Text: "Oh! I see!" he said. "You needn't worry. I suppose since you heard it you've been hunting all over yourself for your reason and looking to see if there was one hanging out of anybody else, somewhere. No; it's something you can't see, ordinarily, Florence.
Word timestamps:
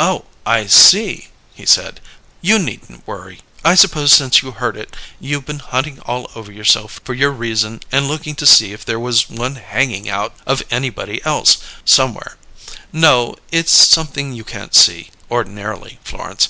"Oh! 0.00 0.24
I 0.44 0.66
see!" 0.66 1.28
he 1.54 1.64
said. 1.66 2.00
"You 2.40 2.58
needn't 2.58 3.06
worry. 3.06 3.42
I 3.64 3.76
suppose 3.76 4.12
since 4.12 4.42
you 4.42 4.50
heard 4.50 4.76
it 4.76 4.96
you've 5.20 5.46
been 5.46 5.60
hunting 5.60 6.00
all 6.00 6.28
over 6.34 6.50
yourself 6.50 6.98
for 7.04 7.14
your 7.14 7.30
reason 7.30 7.78
and 7.92 8.08
looking 8.08 8.34
to 8.42 8.44
see 8.44 8.72
if 8.72 8.84
there 8.84 8.98
was 8.98 9.30
one 9.30 9.54
hanging 9.54 10.08
out 10.10 10.34
of 10.46 10.64
anybody 10.72 11.24
else, 11.24 11.58
somewhere. 11.84 12.38
No; 12.92 13.36
it's 13.52 13.70
something 13.70 14.32
you 14.32 14.42
can't 14.42 14.74
see, 14.74 15.12
ordinarily, 15.30 16.00
Florence. 16.02 16.48